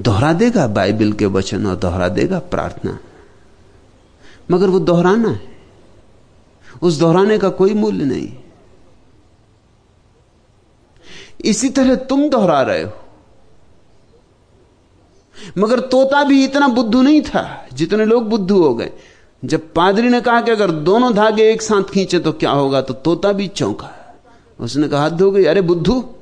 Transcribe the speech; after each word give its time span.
दोहरा 0.00 0.32
देगा, 0.32 0.66
बाइबल 0.66 1.12
के 1.12 1.26
वचन 1.26 1.66
और 1.66 1.76
दोहरा 1.76 2.08
देगा 2.08 2.38
प्रार्थना। 2.38 2.98
मगर 4.50 4.66
वो 4.66 4.78
दोहराना 4.78 5.28
है। 5.28 5.58
उस 6.82 6.98
दोहराने 6.98 7.38
का 7.38 7.48
कोई 7.48 7.74
मूल्य 7.74 8.04
नहीं। 8.04 8.32
इसी 11.44 11.68
तरह 11.68 11.94
तुम 11.94 12.28
दोहरा 12.28 12.62
रहे 12.62 12.82
हो। 12.82 12.90
मगर 15.58 15.80
तोता 15.80 16.24
भी 16.24 16.44
इतना 16.44 16.68
बुद्धू 16.68 17.02
नहीं 17.02 17.22
था, 17.22 17.66
जितने 17.72 18.04
लोग 18.04 18.28
बुद्धू 18.28 18.62
हो 18.62 18.74
गए। 18.74 18.92
जब 19.44 19.72
पादरी 19.74 20.08
ने 20.08 20.20
कहा 20.20 20.40
कि 20.40 20.50
अगर 20.50 20.70
दोनों 20.70 21.14
धागे 21.14 21.52
एक 21.52 21.62
साथ 21.62 21.82
खींचे 21.82 22.18
तो 22.18 22.32
क्या 22.32 22.50
होगा 22.50 22.80
तो 22.80 22.94
तोता 22.94 23.32
भी 23.32 23.48
चौंका। 23.48 24.16
उसने 24.60 24.88
कहा, 24.88 25.04
हद 25.04 25.22
हो 25.22 25.30
गई। 25.30 25.44
अरे 25.44 25.60
बुद्धू, 25.60 26.14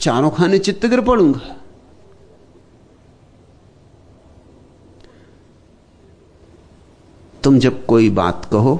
चारों 0.00 0.30
खाने 0.30 0.58
चित्त 0.58 0.86
गिर 0.86 1.00
पड़ूँगा। 1.00 1.56
तुम 7.44 7.58
जब 7.58 7.84
कोई 7.86 8.10
बात 8.10 8.44
कहो, 8.52 8.76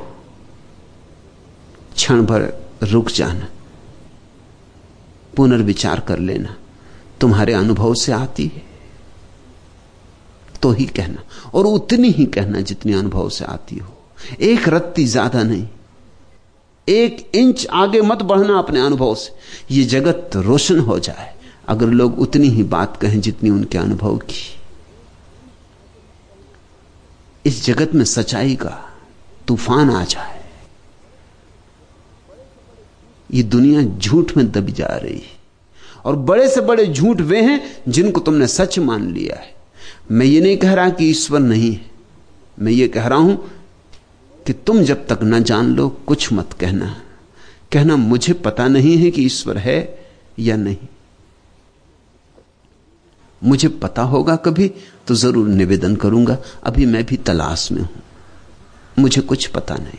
क्षण 1.94 2.24
भर 2.26 2.42
रुक 2.82 3.10
जाना, 3.10 3.48
पुनर्विचार 5.36 6.00
कर 6.00 6.18
लेना, 6.18 6.56
तुम्हारे 7.20 7.52
अनुभव 7.52 7.94
से 7.94 8.12
आती 8.12 8.46
है। 8.46 8.62
तो 10.62 10.70
ही 10.70 10.86
कहना, 10.86 11.22
और 11.54 11.66
उतनी 11.66 12.10
ही 12.10 12.26
कहना 12.26 12.60
जितनी 12.60 12.92
अनुभव 12.92 13.28
से 13.28 13.44
आती 13.44 13.78
हो। 13.78 13.94
एक 14.40 14.68
रत्ती 14.68 15.04
ज़्यादा 15.04 15.42
नहीं, 15.42 15.66
एक 16.88 17.30
इंच 17.34 17.66
आगे 17.72 18.00
मत 18.00 18.22
बढ़ना 18.22 18.58
अपने 18.58 18.80
अनुभव 18.80 19.14
से। 19.14 19.74
यह 19.74 19.86
जगत 19.88 20.30
रोशन 20.36 20.78
हो 20.80 20.98
जाए, 20.98 21.32
अगर 21.68 21.86
लोग 21.86 22.18
उतनी 22.18 22.48
ही 22.48 22.62
बात 22.62 22.96
कहें 22.96 23.20
जितनी 23.20 23.50
उनके 23.50 23.78
अनुभव 23.78 24.16
की। 24.16 24.42
इस 27.46 27.64
जगत 27.64 27.94
में 27.94 28.04
सच्चाई 28.04 28.54
का 28.54 28.96
तूफ़ान 29.48 29.90
आ 29.90 30.04
जाए। 30.04 30.44
ये 33.34 33.42
दुनिया 33.42 33.82
झूठ 33.82 34.36
में 34.36 34.52
दबी 34.52 34.72
जा 34.72 34.86
रही 34.86 35.18
है। 35.18 35.44
और 36.04 36.16
बड़े 36.16 36.48
से 36.48 36.60
बड़े 36.60 36.86
झूठ 36.86 37.20
वे 37.20 37.40
हैं 37.40 37.82
जिनको 37.88 38.20
तुमने 38.20 38.46
सच 38.46 38.78
मान 38.78 39.12
लिया 39.12 39.40
है। 39.40 39.54
मैं 40.10 40.26
ये 40.26 40.40
नहीं 40.40 40.56
कह 40.56 40.74
रहा 40.74 40.90
कि 40.90 41.04
ईश्वर 41.04 41.40
नहीं 41.40 41.72
है। 41.72 41.90
मैं 42.60 42.72
ये 42.72 42.88
कह 42.88 43.06
रहा 43.06 43.18
हूँ 43.18 43.50
कि 44.46 44.52
तुम 44.52 44.82
जब 44.82 45.06
तक 45.06 45.18
न 45.22 45.42
जान 45.42 45.74
लो, 45.74 45.88
कुछ 45.88 46.32
मत 46.32 46.52
कहना। 46.52 47.02
कहना, 47.72 47.96
मुझे 47.96 48.32
पता 48.32 48.68
नहीं 48.68 48.96
है 48.96 49.10
कि 49.10 49.22
ईश्वर 49.22 49.58
है 49.58 50.06
या 50.38 50.56
नहीं। 50.56 50.76
मुझे 53.44 53.68
पता 53.68 54.02
होगा 54.02 54.36
कभी 54.36 54.72
तो 55.06 55.14
ज़रूर 55.14 55.48
निवेदन 55.48 55.96
करूँगा। 55.96 56.38
अभी 56.64 56.86
मैं 56.86 57.06
भी 57.06 57.16
तलाश 57.16 57.72
में 57.72 57.82
हूँ। 57.82 58.02
मुझे 58.98 59.20
कुछ 59.20 59.46
पता 59.46 59.74
नहीं। 59.74 59.98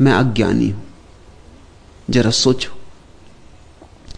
मैं 0.00 0.12
अज्ञानी 0.12 0.68
हूँ। 0.68 0.84
जरा 2.10 2.30
सोचो। 2.30 2.72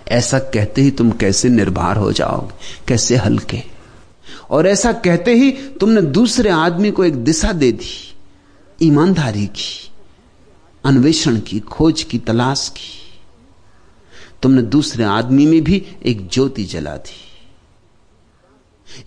ऐसा 0.08 0.38
कहते 0.38 0.82
ही 0.82 0.90
तुम 0.90 1.10
कैसे 1.10 1.48
निर्भर 1.48 1.96
हो 1.96 2.12
जाओगे? 2.12 2.54
कैसे 2.88 3.16
हल्के? 3.16 3.62
और 4.50 4.66
ऐसा 4.66 4.92
कहते 4.92 5.34
ही 5.34 5.52
तुमने 5.52 6.02
दूसरे 6.02 6.50
आदमी 6.50 6.90
को 6.90 7.04
एक 7.04 7.14
दिशा 7.14 7.52
दे 7.52 7.72
दी। 7.72 8.14
ईमानदारी 8.82 9.46
की, 9.46 9.90
अन्वेषण 10.84 11.40
की, 11.40 11.60
खोज 11.60 12.02
की, 12.02 12.18
तलाश 12.18 12.72
की। 12.76 13.02
तुमने 14.42 14.62
दूसरे 14.62 15.04
आदमी 15.04 15.46
में 15.46 15.64
भी 15.64 15.86
एक 16.02 16.28
ज्योति 16.28 16.64
जला 16.64 16.96
दी। 16.96 17.25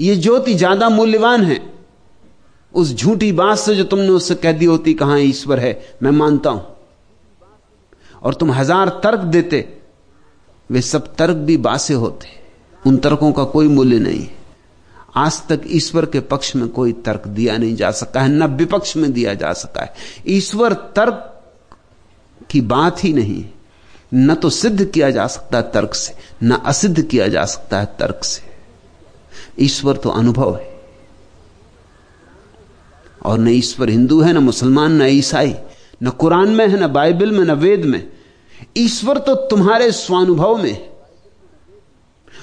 यह 0.02 0.16
ज्योति 0.16 0.54
ज़्यादा 0.54 0.90
मूल्यवान 0.90 1.44
है। 1.44 1.60
उस 2.74 2.96
झूठी 2.96 3.32
बात 3.32 3.58
से 3.58 3.76
जो 3.76 3.84
तुमने 3.84 4.10
उससे 4.10 4.36
कह 4.36 4.52
दी 4.52 4.66
होती, 4.66 4.94
कहाँ 4.94 5.20
ईश्वर 5.20 5.60
है, 5.60 5.96
मैं 6.04 6.12
मानता 6.12 6.50
हूँ। 6.50 6.66
और 8.24 8.34
तुम 8.34 8.52
हज़ार 8.52 8.90
तर्क 9.04 9.20
देते, 9.20 9.68
वे 10.70 10.82
सब 10.82 11.16
तर्क 11.16 11.36
भी 11.38 11.58
बासे 11.58 11.94
होते। 11.94 12.28
उन 12.84 12.98
तर्कों 12.98 13.32
का 13.32 13.44
कोई 13.44 13.68
मूल्य 13.68 14.00
नहीं। 14.00 14.28
आज 15.16 15.42
तक 15.50 15.62
ईश्वर 15.68 16.06
के 16.06 16.20
पक्ष 16.20 16.56
में 16.56 16.68
कोई 16.70 16.92
तर्क 17.06 17.28
दिया 17.28 17.58
नहीं 17.58 17.76
जा 17.76 17.92
सका 17.92 18.22
है, 18.22 18.30
न 18.30 18.46
विपक्ष 18.48 18.96
में 18.98 19.12
दिया 19.14 19.34
जा 19.34 19.54
सका 19.54 19.82
है। 19.82 19.94
ईश्वर 20.28 20.74
तर्क 20.74 21.42
की 22.50 22.62
बात 22.62 23.04
ही 23.04 23.14
नहीं। 23.14 23.46
न 24.14 24.36
तो 24.36 24.50
सिद्ध 24.50 24.86
किया 24.86 25.10
जा 25.10 25.26
सकता 25.28 25.58
है 25.58 25.72
तर्क 25.72 25.94
से, 25.94 26.14
न 26.44 26.52
असिद्ध 26.52 27.02
किया 27.02 27.28
जा 27.28 27.46
सकता 27.46 27.80
है 27.80 27.86
तर्क 28.00 28.24
से। 28.24 28.49
ईश्वर 29.60 29.98
तो 29.98 30.10
अनुभव 30.10 30.56
है। 30.56 30.80
और 33.26 33.40
न 33.40 33.48
ईश्वर 33.48 33.90
हिंदू 33.90 34.22
है, 34.22 34.34
न 34.34 34.38
मुसलमान, 34.38 34.92
न 34.92 35.06
ईसाई, 35.06 35.56
न 36.04 36.10
कुरान 36.10 36.50
में 36.50 36.68
है, 36.68 36.84
न 36.84 36.88
बाइबल 36.88 37.32
में, 37.32 37.46
न 37.46 37.52
वेद 37.52 37.86
में। 37.86 38.12
ईश्वर 38.78 39.18
तो 39.18 39.36
तुम्हारे 39.36 39.92
स्वानुभव 39.92 40.58
में 40.58 40.90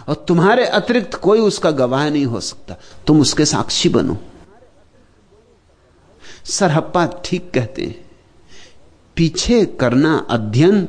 और 0.08 0.14
तुम्हारे 0.28 0.64
अतिरिक्त 0.64 1.14
कोई 1.14 1.40
उसका 1.40 1.70
गवाह 1.70 2.08
नहीं 2.10 2.26
हो 2.26 2.40
सकता। 2.40 2.76
तुम 3.06 3.20
उसके 3.20 3.44
साक्षी 3.44 3.88
बनो। 3.88 4.16
सरहप्पा 6.44 7.06
ठीक 7.24 7.50
कहते 7.50 7.84
हैं, 7.84 8.10
पीछे 9.16 9.64
करना 9.64 10.26
अध्ययन, 10.30 10.88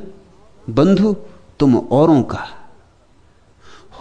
बंधु, 0.70 1.16
तुम 1.60 1.76
औरों 1.76 2.22
का। 2.22 2.57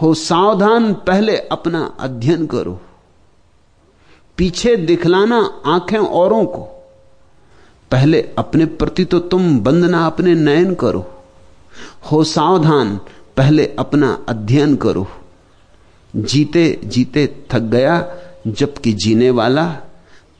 हो 0.01 0.13
सावधान, 0.13 0.93
पहले 0.93 1.37
अपना 1.37 1.97
अध्ययन 1.99 2.47
करो। 2.47 2.81
पीछे 4.37 4.75
दिखलाना 4.75 5.61
आँखें 5.65 5.97
औरों 5.97 6.45
को। 6.45 6.61
पहले 7.91 8.29
अपने 8.37 8.65
प्रति 8.65 9.05
तो 9.05 9.19
तुम 9.19 9.59
बंदना 9.59 10.05
अपने 10.05 10.35
नयन 10.35 10.75
करो। 10.75 11.23
हो 12.11 12.23
सावधान, 12.23 12.99
पहले 13.37 13.75
अपना 13.79 14.25
अध्ययन 14.27 14.75
करो। 14.75 15.07
जीते 16.15 16.81
जीते 16.83 17.43
थक 17.51 17.59
गया, 17.59 18.15
जबकि 18.47 18.93
जीने 18.93 19.29
वाला, 19.29 19.77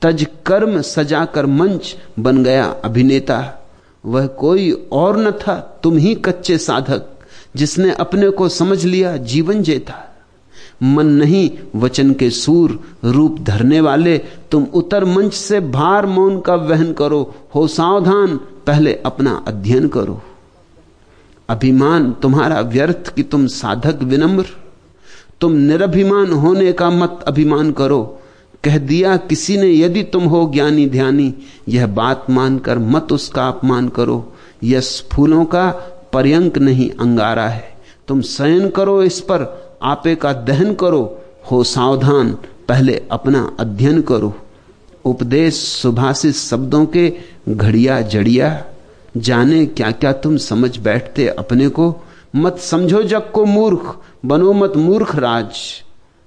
तज 0.02 0.28
कर्म 0.46 0.82
सजाकर 0.82 1.46
मंच 1.46 1.98
बन 2.20 2.44
गया 2.44 2.76
अभिनेता। 2.86 3.70
वह 4.06 4.28
कोई 4.28 4.90
और 4.92 5.18
न 5.18 5.32
था, 5.32 5.80
तुम 5.84 5.98
ही 5.98 6.16
कच्चे 6.16 6.58
साधक। 6.58 7.17
जिसने 7.58 7.92
अपने 7.92 8.30
को 8.30 8.50
समझ 8.50 8.86
लिया, 8.86 9.18
जीवन 9.18 9.62
जेता। 9.62 10.04
मन 10.84 11.06
नहीं, 11.06 11.52
वचन 11.76 12.14
के 12.14 12.30
सूर 12.30 12.80
रूप 13.04 13.40
धरने 13.40 13.82
वाले, 13.82 14.18
तुम 14.18 14.64
उतर 14.64 15.06
मंच 15.06 15.34
से 15.34 15.60
भार 15.60 16.06
मौन 16.06 16.40
का 16.40 16.56
वहन 16.56 16.94
करो, 16.94 17.36
हो 17.56 17.68
सावधान, 17.68 18.38
पहले 18.38 18.96
अपना 19.06 19.44
अध्ययन 19.48 19.88
करो। 19.88 20.22
अभिमान 21.50 22.12
तुम्हारा 22.12 22.60
व्यर्थ 22.60 23.14
कि 23.16 23.24
तुम 23.24 23.48
साधक 23.48 24.04
विनम्र। 24.04 24.46
तुम 25.42 25.52
निरभिमान 25.52 26.32
होने 26.32 26.74
का 26.74 26.90
मत 26.90 27.20
अभिमान 27.28 27.72
करो। 27.72 28.20
कह 28.64 28.78
दिया 28.78 29.18
किसी 29.18 29.58
ने, 29.58 29.74
यदि 29.74 30.04
तुम 30.04 30.24
हो 30.24 30.52
ज्ञानी 30.54 30.90
ध्यानी, 30.90 31.34
यह 31.70 31.88
बात 31.88 32.26
मानकर 32.30 32.80
मत 32.80 33.08
उसका 33.12 33.48
अपमान 33.48 33.90
करो। 33.90 34.34
यस 34.64 35.10
फूलों 35.14 35.46
का 35.46 35.94
पर्यंक 36.18 36.58
नहीं 36.58 36.90
अंगारा 36.90 37.48
है। 37.48 37.78
तुम 38.08 38.22
शयन 38.22 38.70
करो 38.70 39.04
इस 39.04 39.20
पर, 39.20 39.46
आपे 39.84 40.16
का 40.16 40.34
दहन 40.34 40.74
करो, 40.74 41.24
हो 41.52 41.64
सावधान, 41.64 42.32
पहले 42.68 43.02
अपना 43.12 43.56
अध्ययन 43.60 44.02
करो। 44.02 44.34
उपदेश 45.06 45.56
सुभाषित 45.56 46.36
शब्दों 46.36 46.86
के 46.86 47.14
घड़िया 47.50 48.02
जड़िया, 48.02 48.66
जाने 49.18 49.66
क्या 49.66 49.92
क्या 49.92 50.14
तुम 50.14 50.38
समझ 50.38 50.78
बैठते 50.78 51.28
अपने 51.28 51.70
को। 51.70 51.96
मत 52.36 52.58
समझो 52.58 53.04
जग 53.04 53.32
को 53.32 53.46
मूर्ख, 53.46 53.96
बनो 54.26 54.54
मत 54.54 54.74
मूर्ख 54.78 55.16
राज। 55.16 55.54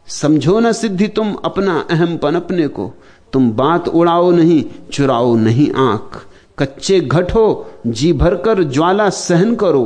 समझो 0.08 0.60
न 0.60 0.72
सिद्धि 0.72 1.08
तुम 1.08 1.34
अपना 1.34 1.84
अहम 1.90 2.16
पनपने 2.16 2.68
को। 2.68 2.92
तुम 3.32 3.50
बात 3.50 3.88
उड़ाओ 3.88 4.30
नहीं, 4.30 4.64
चुराओ 4.92 5.36
नहीं 5.36 5.70
आँख। 5.72 6.26
कच्चे 6.60 7.00
घट 7.00 7.32
हो, 7.32 7.70
जी 7.86 8.12
भरकर 8.12 8.62
ज्वाला 8.62 9.08
सहन 9.10 9.54
करो, 9.56 9.84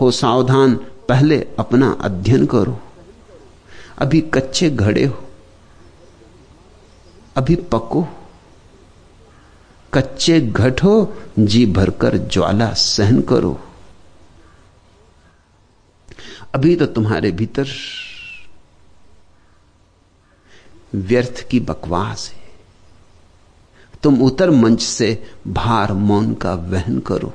हो 0.00 0.10
सावधान 0.10 0.74
पहले 1.08 1.36
अपना 1.58 1.90
अध्ययन 2.00 2.46
करो। 2.46 2.78
अभी 3.98 4.20
कच्चे 4.34 4.70
घड़े 4.70 5.04
हो, 5.04 5.24
अभी 7.36 7.54
पको। 7.72 8.06
कच्चे 9.92 10.40
घट 10.40 10.82
हो, 10.82 11.14
जी 11.38 11.64
भरकर 11.66 12.16
ज्वाला 12.26 12.72
सहन 12.72 13.20
करो। 13.22 13.58
अभी 16.54 16.74
तो 16.76 16.86
तुम्हारे 16.86 17.30
भीतर 17.32 17.68
व्यर्थ 20.94 21.46
की 21.50 21.60
बकवास 21.60 22.30
है। 22.34 22.37
तुम 24.02 24.22
उतर 24.22 24.50
मंच 24.50 24.82
से 24.82 25.26
भार 25.48 25.92
मौन 25.92 26.34
का 26.34 26.54
वहन 26.54 26.98
करो। 26.98 27.32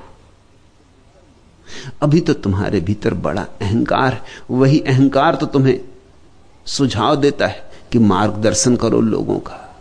अभी 2.01 2.19
तो 2.19 2.33
तुम्हारे 2.33 2.79
भीतर 2.79 3.13
बड़ा 3.13 3.45
अहंकार, 3.61 4.25
वही 4.51 4.79
अहंकार 4.79 5.35
तो 5.35 5.45
तुम्हें 5.45 5.81
सुझाव 6.65 7.15
देता 7.15 7.47
है 7.47 7.71
कि 7.91 7.99
मार्गदर्शन 7.99 8.75
करो 8.75 9.01
लोगों 9.01 9.39
का। 9.39 9.75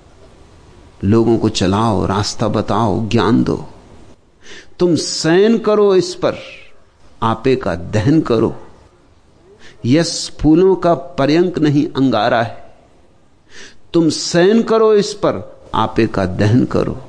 लोगों 1.04 1.38
को 1.38 1.48
चलाओ, 1.48 2.06
रास्ता 2.06 2.48
बताओ, 2.48 3.08
ज्ञान 3.08 3.44
दो। 3.44 3.68
तुम 4.78 4.96
शयन 4.96 5.58
करो 5.58 5.94
इस 5.94 6.14
पर, 6.14 6.36
आपे 7.22 7.56
का 7.56 7.74
दहन 7.74 8.20
करो। 8.20 8.56
यस 9.84 10.36
फूलों 10.40 10.76
का 10.76 10.94
पर्यंक 10.94 11.58
नहीं, 11.58 11.86
अंगारा 11.86 12.42
है। 12.42 12.74
तुम 13.94 14.10
शयन 14.10 14.62
करो 14.62 14.94
इस 14.94 15.12
पर 15.12 15.61
आपे 15.74 16.06
का 16.06 16.26
दहन 16.26 16.64
करो। 16.64 17.02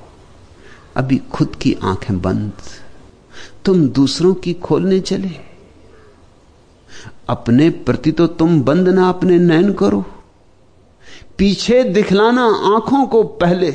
अभी 0.95 1.17
खुद 1.17 1.55
की 1.55 1.77
आँखें 1.83 2.21
बंद। 2.21 2.51
तुम 3.65 3.87
दूसरों 3.87 4.33
की 4.33 4.53
खोलने 4.53 4.99
चले। 4.99 5.31
अपने 7.29 7.69
प्रति 7.69 8.11
तो 8.11 8.27
तुम 8.27 8.61
बंद 8.61 8.89
ना 8.89 9.09
अपने 9.09 9.39
नयन 9.39 9.73
करो। 9.73 10.05
पीछे 11.37 11.83
दिखलाना 11.83 12.43
आँखों 12.45 13.05
को 13.05 13.23
पहले। 13.23 13.71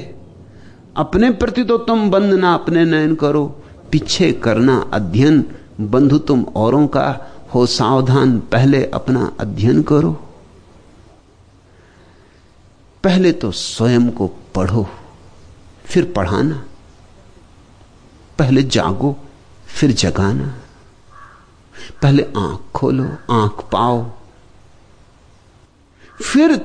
अपने 0.97 1.31
प्रति 1.31 1.65
तो 1.65 1.79
तुम 1.79 2.11
बंद 2.11 2.35
ना 2.35 2.55
अपने 2.55 2.85
नयन 2.85 3.15
करो। 3.15 3.63
पीछे 3.93 4.33
करना 4.33 4.91
अध्ययन। 4.93 5.45
बंधु 5.81 6.19
तुम 6.19 6.47
औरों 6.57 6.87
का 6.87 7.31
हो 7.55 7.67
सावधान। 7.67 8.39
पहले 8.39 8.85
अपना 8.85 9.33
अध्ययन 9.41 9.83
करो। 9.83 10.28
पहले 13.05 13.33
तो 13.33 13.51
स्वयं 13.51 14.11
को 14.11 14.27
पढ़ो, 14.55 14.87
फिर 15.85 16.13
पढ़ाना, 16.13 16.65
पहले 18.39 18.63
जागो, 18.63 19.17
फिर 19.67 19.93
जगाना, 19.93 20.55
पहले 22.03 22.23
आँख 22.37 22.61
खोलो, 22.75 23.09
आँख 23.31 23.65
पाओ, 23.73 24.05
फिर 26.23 26.57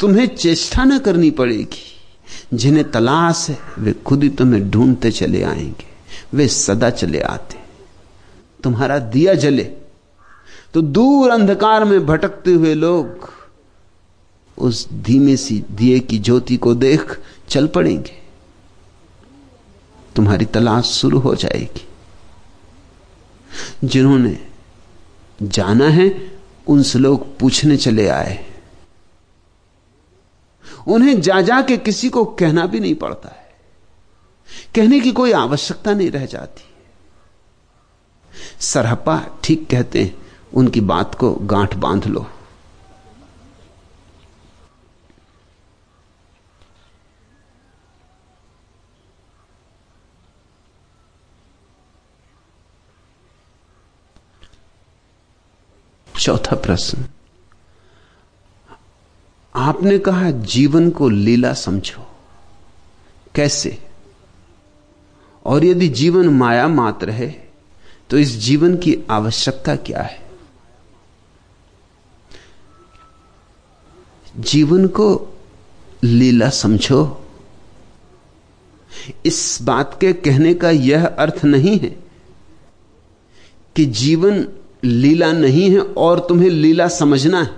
तुम्हें 0.00 0.26
चेष्टा 0.26 0.84
न 0.84 0.98
करनी 0.98 1.30
पड़ेगी। 1.30 2.56
जिन्हें 2.56 2.90
तलाश 2.90 3.48
है, 3.50 3.58
वे 3.78 3.92
खुद 4.06 4.22
ही 4.22 4.28
तुम्हें 4.30 4.70
ढूंढते 4.70 5.10
चले 5.10 5.42
आएँगे, 5.42 5.86
वे 6.34 6.48
सदा 6.48 6.90
चले 6.90 7.20
आते। 7.20 7.58
तुम्हारा 8.64 8.98
दिया 8.98 9.34
जले 9.34 9.64
तो 10.74 10.80
दूर 10.82 11.30
अंधकार 11.30 11.84
में 11.84 12.06
भटकते 12.06 12.52
हुए 12.52 12.74
लोग 12.74 13.30
उस 14.58 14.92
धीमे 14.92 15.36
सी 15.36 15.64
दिए 15.70 16.00
की 16.00 16.18
ज्योति 16.18 16.56
को 16.56 16.74
देख 16.74 17.20
चल 17.48 17.66
पड़ेंगे। 17.66 18.18
तुम्हारी 20.16 20.44
तलाश 20.44 20.84
शुरू 20.84 21.18
हो 21.18 21.34
जाएगी। 21.34 21.88
जिन्होंने 23.84 24.46
जाना 25.42 25.88
है 25.88 26.38
उनसे 26.66 26.98
लोग 26.98 27.38
पूछने 27.38 27.76
चले 27.76 28.08
आए। 28.08 28.46
उन्हें 30.86 31.20
जा 31.20 31.40
जा 31.40 31.62
के 31.62 31.76
किसी 31.76 32.08
को 32.08 32.24
कहना 32.24 32.66
भी 32.66 32.80
नहीं 32.80 32.94
पड़ता 32.94 33.28
है। 33.28 33.48
कहने 34.74 35.00
की 35.00 35.12
कोई 35.12 35.32
आवश्यकता 35.32 35.94
नहीं 35.94 36.10
रह 36.10 36.26
जाती। 36.26 36.62
सरहपा 38.60 39.40
ठीक 39.44 39.70
कहते 39.70 40.02
हैं, 40.02 40.18
उनकी 40.54 40.80
बात 40.80 41.14
को 41.14 41.32
गांठ 41.32 41.74
बाँध 41.74 42.06
लो। 42.06 42.26
चौथा 56.18 56.56
प्रश्न। 56.56 57.04
आपने 59.54 59.98
कहा 59.98 60.30
जीवन 60.30 60.90
को 60.90 61.08
लीला 61.08 61.52
समझो। 61.54 62.06
कैसे? 63.34 63.82
और 65.44 65.64
यदि 65.64 65.88
जीवन 65.88 66.28
माया 66.28 66.68
मात्र 66.68 67.10
है 67.10 67.50
तो 68.10 68.18
इस 68.18 68.28
जीवन 68.28 68.76
की 68.76 68.96
आवश्यकता 69.10 69.76
क्या 69.76 70.02
है? 70.02 70.30
जीवन 74.36 74.86
को 74.86 75.38
लीला 76.04 76.50
समझो। 76.50 77.30
इस 79.26 79.58
बात 79.62 79.98
के 80.00 80.12
कहने 80.12 80.54
का 80.54 80.70
यह 80.70 81.06
अर्थ 81.06 81.44
नहीं 81.44 81.78
है 81.78 81.96
कि 83.76 83.86
जीवन 83.86 84.48
लीला 84.84 85.32
नहीं 85.32 85.70
है 85.70 85.80
और 85.80 86.20
तुम्हें 86.20 86.50
लीला 86.50 86.88
समझना 86.88 87.42
है। 87.42 87.50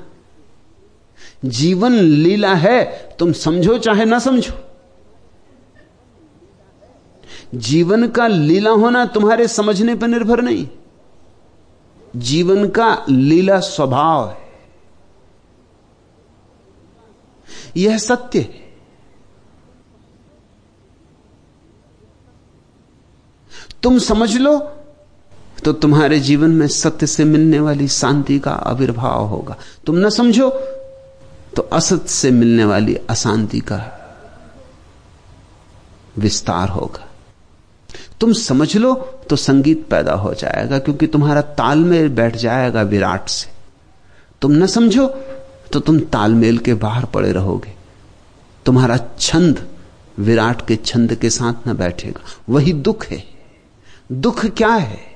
जीवन 1.44 1.92
लीला 1.92 2.54
है, 2.54 3.08
तुम 3.18 3.32
समझो 3.32 3.78
चाहे 3.78 4.04
ना 4.04 4.18
समझो। 4.18 4.52
जीवन 7.54 8.08
का 8.08 8.26
लीला 8.26 8.70
होना 8.70 9.04
तुम्हारे 9.04 9.48
समझने 9.48 9.94
पर 9.94 10.08
निर्भर 10.08 10.42
नहीं। 10.42 10.68
जीवन 12.16 12.68
का 12.68 13.06
लीला 13.10 13.60
स्वभाव 13.60 14.28
है। 14.28 14.50
यह 17.76 17.98
सत्य 17.98 18.38
है। 18.38 18.70
तुम 23.82 23.98
समझ 23.98 24.36
लो 24.36 24.76
तो 25.64 25.72
तुम्हारे 25.72 26.18
जीवन 26.20 26.50
में 26.50 26.66
सत्य 26.68 27.06
से 27.06 27.24
मिलने 27.24 27.60
वाली 27.60 27.88
शांति 27.88 28.38
का 28.38 28.50
आविर्भाव 28.50 29.26
होगा। 29.26 29.56
तुम 29.86 29.96
न 29.96 30.10
समझो 30.10 30.48
तो 31.56 31.62
असत 31.72 32.06
से 32.06 32.30
मिलने 32.30 32.64
वाली 32.64 32.94
अशांति 33.10 33.60
का 33.62 33.80
विस्तार 36.16 36.68
होगा। 36.68 37.06
तुम 38.20 38.32
समझ 38.32 38.76
लो 38.76 38.94
तो 39.30 39.36
संगीत 39.36 39.86
पैदा 39.90 40.12
हो 40.14 40.32
जाएगा, 40.34 40.78
क्योंकि 40.78 41.06
तुम्हारा 41.06 41.40
तालमेल 41.40 42.08
बैठ 42.08 42.36
जाएगा 42.36 42.82
विराट 42.82 43.28
से। 43.28 43.50
तुम 44.42 44.52
न 44.52 44.66
समझो 44.66 45.06
तो 45.72 45.80
तुम 45.80 45.98
तालमेल 46.12 46.58
के 46.58 46.74
बाहर 46.76 47.04
पड़े 47.04 47.32
रहोगे। 47.32 47.74
तुम्हारा 48.66 48.98
छंद 49.18 49.66
विराट 50.18 50.66
के 50.66 50.76
छंद 50.76 51.14
के 51.14 51.30
साथ 51.30 51.68
न 51.68 51.76
बैठेगा। 51.76 52.20
वही 52.48 52.72
दुख 52.72 53.06
है। 53.06 53.22
दुख 54.12 54.44
क्या 54.46 54.68
है? 54.68 55.09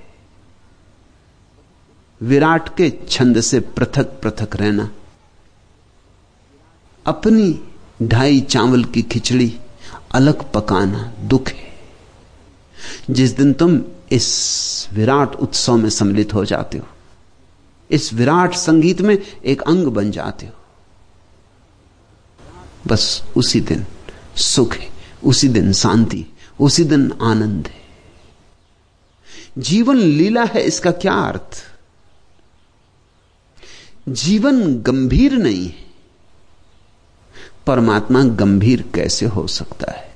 विराट 2.24 2.68
के 2.76 2.90
छंद 3.08 3.40
से 3.40 3.60
पृथक 3.60 4.20
पृथक 4.22 4.56
रहना। 4.56 4.90
अपनी 7.06 7.60
ढाई 8.02 8.40
चावल 8.40 8.84
की 8.84 9.02
खिचड़ी 9.02 9.52
अलग 10.14 10.52
पकाना 10.52 11.12
दुख 11.20 11.48
है। 11.48 11.72
जिस 13.10 13.31
दिन 13.31 13.52
तुम 13.52 13.81
इस 14.12 14.88
विराट 14.93 15.34
उत्सव 15.34 15.76
में 15.76 15.88
सम्मिलित 15.90 16.34
हो 16.34 16.44
जाते 16.44 16.78
हो, 16.78 16.86
इस 17.90 18.12
विराट 18.14 18.54
संगीत 18.54 19.00
में 19.00 19.16
एक 19.44 19.62
अंग 19.62 19.86
बन 19.86 20.10
जाते 20.10 20.46
हो, 20.46 20.52
बस 22.86 23.22
उसी 23.36 23.60
दिन 23.60 23.86
सुख 24.36 24.74
है, 24.74 24.88
उसी 25.24 25.48
दिन 25.48 25.72
शांति, 25.72 26.24
उसी 26.60 26.84
दिन 26.84 27.12
आनंद 27.22 27.66
है। 27.66 27.82
जीवन 29.58 29.96
लीला 29.96 30.44
है 30.44 30.62
इसका 30.62 30.90
क्या 30.93 31.14
अर्थ? 31.14 31.62
जीवन 34.08 34.82
गंभीर 34.82 35.32
नहीं 35.32 35.67
है। 35.67 35.84
परमात्मा 37.67 38.25
गंभीर 38.25 38.84
कैसे 38.94 39.27
हो 39.27 39.46
सकता 39.46 39.93
है? 39.93 40.15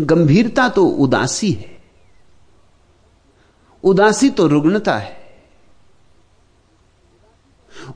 गंभीरता 0.00 0.68
तो 0.68 0.86
उदासी 0.86 1.52
है। 1.52 1.82
उदासी 3.84 4.30
तो 4.30 4.46
रुग्णता 4.46 4.98
है। 4.98 5.22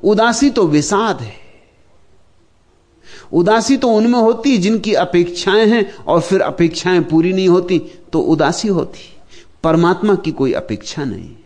उदासी 0.05 0.51
तो 0.51 0.67
विषाद 0.67 1.21
है। 1.21 1.37
उदासी 3.33 3.77
तो 3.77 3.89
उनमें 3.89 4.19
होती 4.19 4.59
जिनकी 4.59 4.95
अपेक्षाएँ 4.95 5.67
हैं 5.67 5.95
और 5.95 6.21
फिर 6.21 6.41
अपेक्षाएँ 6.41 7.01
पूरी 7.01 7.33
नहीं 7.33 7.49
होती 7.49 7.79
तो 8.13 8.21
उदासी 8.21 8.69
होती। 8.69 9.01
परमात्मा 9.63 10.15
की 10.15 10.33
कोई 10.33 10.53
अपेक्षा 10.53 11.05
नहीं 11.05 11.37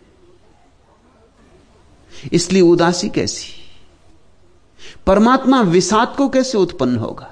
इसलिए 2.32 2.62
उदासी 2.62 3.08
कैसी? 3.08 3.52
परमात्मा 5.06 5.60
विषाद 5.62 6.14
को 6.16 6.28
कैसे 6.28 6.58
उत्पन्न 6.58 6.96
होगा? 6.96 7.30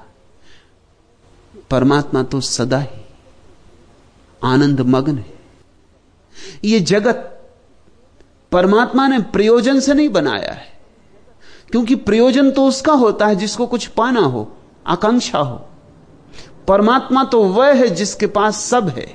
परमात्मा 1.71 2.23
तो 2.23 2.41
सदा 2.41 2.79
ही 2.79 3.05
आनंद 4.43 4.81
मग्न 4.81 5.19
है। 5.19 5.37
यह 6.65 6.79
जगत 6.79 7.35
परमात्मा 8.53 9.07
ने 9.09 9.19
प्रयोजन 9.19 9.81
से 9.81 9.95
नहीं 9.95 10.09
बनाया 10.09 10.53
है, 10.53 10.79
क्योंकि 11.71 11.95
प्रयोजन 11.95 12.51
तो 12.51 12.67
उसका 12.67 12.93
होता 12.93 13.27
है 13.27 13.37
जिसको 13.37 13.67
कुछ 13.67 13.87
पाना 13.87 14.21
हो, 14.21 14.53
आकांक्षा 14.87 15.39
हो। 15.39 15.57
परमात्मा 16.69 17.25
तो 17.25 17.43
वह 17.45 17.73
है 17.75 17.89
जिसके 17.89 18.27
पास 18.27 18.61
सब 18.61 18.89
है। 18.89 19.07